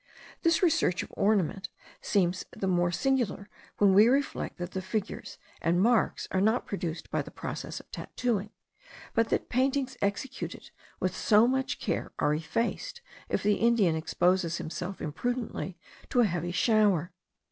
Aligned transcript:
This 0.41 0.63
research 0.63 1.03
of 1.03 1.13
ornament 1.15 1.69
seems 2.01 2.43
the 2.49 2.65
more 2.65 2.91
singular 2.91 3.47
when 3.77 3.93
we 3.93 4.07
reflect 4.07 4.57
that 4.57 4.71
the 4.71 4.81
figures 4.81 5.37
and 5.61 5.79
marks 5.79 6.27
are 6.31 6.41
not 6.41 6.65
produced 6.65 7.11
by 7.11 7.21
the 7.21 7.29
process 7.29 7.79
of 7.79 7.91
tattooing, 7.91 8.49
but 9.13 9.29
that 9.29 9.47
paintings 9.47 9.97
executed 10.01 10.71
with 10.99 11.15
so 11.15 11.47
much 11.47 11.77
care 11.79 12.13
are 12.17 12.33
effaced,* 12.33 13.01
if 13.29 13.43
the 13.43 13.57
Indian 13.57 13.95
exposes 13.95 14.57
himself 14.57 15.03
imprudently 15.03 15.77
to 16.09 16.21
a 16.21 16.25
heavy 16.25 16.51
shower. 16.51 17.11